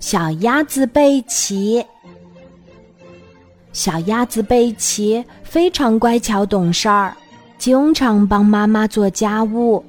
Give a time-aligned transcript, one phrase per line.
[0.00, 1.84] 小鸭子贝奇。
[3.72, 7.16] 小鸭子贝奇非常乖巧懂事儿，
[7.56, 9.82] 经常帮妈妈做家务。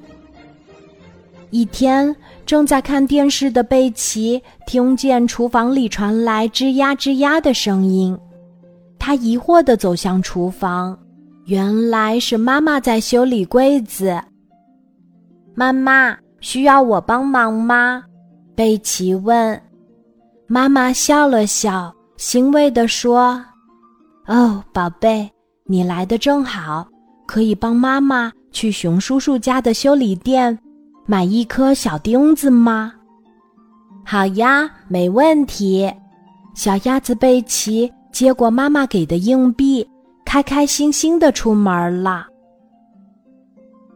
[1.50, 2.14] 一天，
[2.46, 8.18] 正在看电视的贝奇听见厨房里传来吱呀吱呀的声音，
[8.98, 10.98] 他疑惑地走向厨房，
[11.44, 14.18] 原来是妈妈在修理柜子。
[15.54, 18.02] 妈妈需要我帮忙吗？
[18.54, 19.60] 贝奇问。
[20.46, 23.42] 妈妈笑了笑，欣慰地说
[24.28, 25.28] ：“哦，宝贝，
[25.64, 26.86] 你来的正好，
[27.26, 30.56] 可以帮妈妈去熊叔叔家的修理店
[31.06, 32.92] 买一颗小钉子吗
[34.04, 35.92] ？”“好呀，没问题。”
[36.54, 39.84] 小鸭子贝奇接过妈妈给的硬币，
[40.24, 42.26] 开开心心的出门了。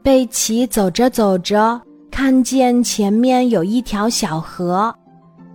[0.03, 1.81] 贝奇走着走着，
[2.21, 4.93] 看见前面有一条小河，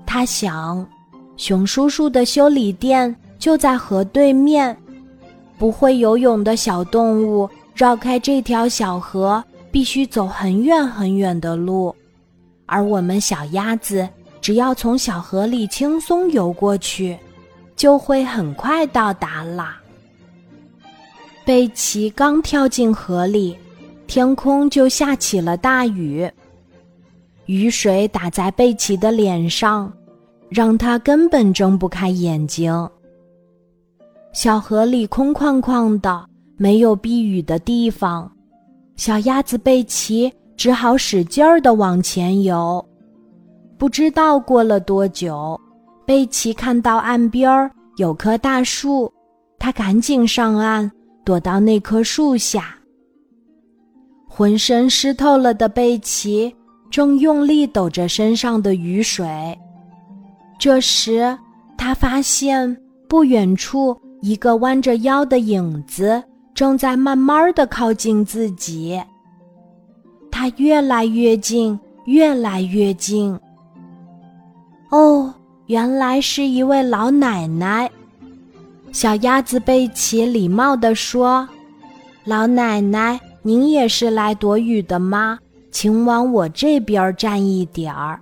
[0.06, 0.88] 他想，
[1.36, 4.74] 熊叔叔的修理店就在河对面，
[5.58, 11.94] 不会游泳的小动物绕开这条小河必须走很远很远的路，
[12.66, 14.08] 而我们小鸭子
[14.40, 17.20] 只要从小河里轻松游过去，
[17.76, 19.82] 就会很快到达啦。
[21.44, 23.54] 贝奇刚跳进河里。
[24.06, 26.30] 天空就下起了大雨，
[27.46, 29.92] 雨水打在贝奇的脸上，
[30.50, 32.90] 让他根本睁不开眼睛。
[34.32, 36.26] 小河里空旷旷的，
[36.58, 38.32] 没有避雨的地方，
[38.96, 42.84] 小鸭子贝奇只好使劲儿的往前游。
[43.78, 45.60] 不知道过了多久，
[46.06, 49.12] 贝奇看到岸边有棵大树，
[49.60, 50.90] 他赶紧上岸，
[51.26, 52.76] 躲到那棵树下。
[54.28, 56.56] 浑身湿透了的贝奇
[56.94, 59.28] 正用力抖着身上的雨水。
[60.60, 61.36] 这时，
[61.76, 62.78] 他发现
[63.10, 69.02] 不远处一个弯着腰的影子正在慢慢的靠近自己。
[70.30, 73.36] 他越来越近，越来越近。
[74.92, 75.34] 哦，
[75.66, 77.90] 原来是一位老奶奶。
[78.92, 81.50] 小鸭子贝奇礼貌地说
[82.24, 85.38] ：“老奶奶。”您也是来躲雨的吗？
[85.74, 88.22] 请往我这边站一点儿。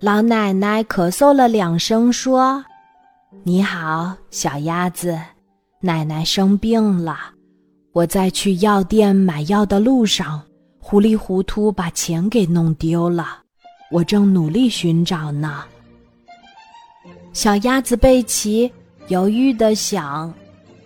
[0.00, 2.64] 老奶奶咳嗽了两声，说
[3.44, 5.20] ：“你好，小鸭子，
[5.80, 7.18] 奶奶生病了，
[7.92, 10.40] 我在去药店买药的路上，
[10.78, 13.26] 糊里糊涂把钱给弄丢了，
[13.92, 15.62] 我正努力寻找呢。”
[17.34, 18.72] 小鸭子贝奇
[19.08, 20.32] 犹豫的想。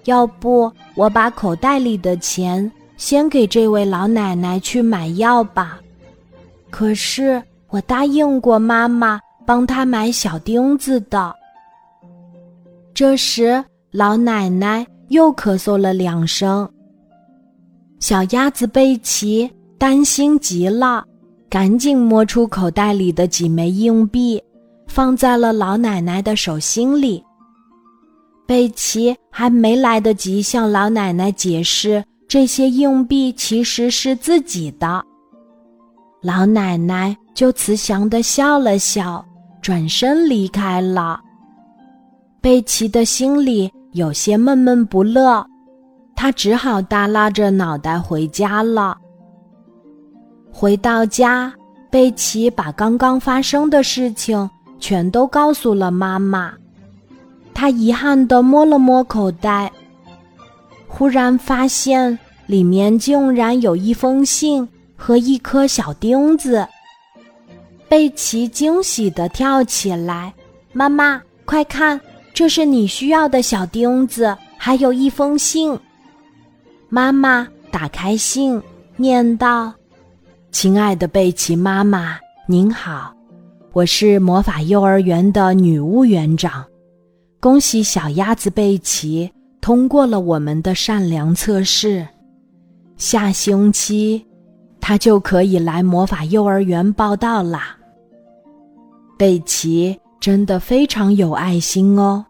[0.07, 5.81] 要不我把口袋里的钱先给这位老奶奶去买药吧。
[6.71, 11.35] 可是我答应过妈妈帮她买小钉子的。
[12.93, 16.69] 这时老奶奶又咳嗽了两声，
[18.01, 21.05] 小鸭子贝奇担心极了，
[21.49, 24.43] 赶紧摸出口袋里的几枚硬币，
[24.87, 27.23] 放在了老奶奶的手心里。
[28.47, 35.01] 贝奇还没来得及向老奶奶解释这些硬币其实是自己的，
[36.21, 39.25] 老奶奶就慈祥地笑了笑，
[39.63, 41.21] 转身离开了。
[42.41, 45.47] 贝奇的心里有些闷闷不乐，
[46.17, 48.99] 他只好耷拉着脑袋回家了。
[50.51, 51.55] 回到家，
[51.89, 56.53] 贝奇把刚刚发生的事情全都告诉了妈妈。
[57.55, 59.71] 他遗憾地摸了摸口袋，
[60.89, 66.67] 忽然发现里面竟然有一封信和一颗小钉子。
[67.89, 70.33] 贝奇惊喜地跳起来
[70.73, 72.01] ：“妈妈，快看，
[72.33, 75.79] 这是你需要的小钉子，还有一封信。”
[76.89, 78.61] 妈妈打开信，
[78.97, 79.73] 念道
[80.51, 83.15] ：“亲爱的贝奇妈妈，您好，
[83.73, 86.65] 我是魔法幼儿园的女巫园长。”
[87.41, 89.31] 恭喜小鸭子贝奇
[89.61, 92.07] 通过了我们的善良测试，
[92.97, 94.25] 下星期
[94.81, 97.77] 他就可以来魔法幼儿园报道啦。
[99.17, 102.25] 贝奇真的非常有爱心哦！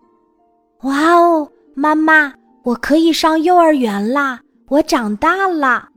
[0.83, 2.33] 哇哦，妈妈，
[2.63, 4.41] 我可以上幼儿园啦！
[4.69, 5.89] 我长大了，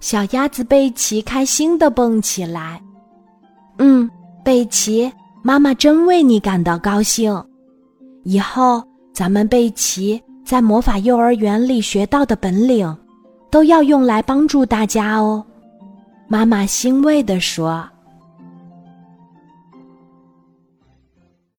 [0.00, 2.80] 小鸭子贝奇开心的蹦起来。
[3.78, 4.08] 嗯，
[4.44, 5.10] 贝奇，
[5.42, 7.42] 妈妈真为你感到高兴。
[8.22, 12.96] 以后，咱们贝奇在魔法幼儿园里学到的本领，
[13.54, 15.46] 都要用来帮助大家哦。”
[16.26, 17.88] 妈妈欣慰地说。